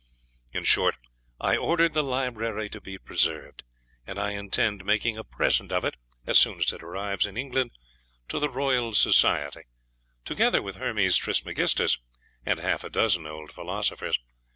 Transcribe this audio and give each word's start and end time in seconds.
In 0.51 0.63
short, 0.63 0.95
I 1.39 1.55
ordered 1.55 1.93
the 1.93 2.01
library 2.03 2.71
to 2.71 2.81
be 2.81 2.97
preserved, 2.97 3.63
and 4.07 4.17
I 4.17 4.31
intend 4.31 4.83
making 4.83 5.15
a 5.15 5.23
present 5.23 5.71
of 5.71 5.85
it, 5.85 5.95
as 6.25 6.39
soon 6.39 6.57
as 6.57 6.73
it 6.73 6.81
arrives 6.81 7.27
in 7.27 7.37
England, 7.37 7.69
to 8.29 8.39
the 8.39 8.49
Royal 8.49 8.95
Society, 8.95 9.65
together 10.25 10.59
with 10.63 10.77
Hermes 10.77 11.17
Trismegistus, 11.17 11.99
and 12.43 12.57
half 12.59 12.83
a 12.83 12.89
dozen 12.89 13.27
old 13.27 13.51
philosophers. 13.51 14.17